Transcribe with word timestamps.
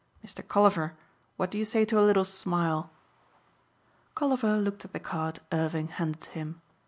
Mr. 0.25 0.41
Colliver 0.47 0.95
what 1.37 1.51
do 1.51 1.59
you 1.59 1.63
say 1.63 1.85
to 1.85 1.99
a 1.99 2.01
little 2.01 2.25
smile?" 2.25 2.89
Colliver 4.15 4.57
looked 4.57 4.83
at 4.83 4.93
the 4.93 4.99
card 4.99 5.41
Irving 5.51 5.89
handed 5.89 6.21
to 6.21 6.31
him. 6.31 6.59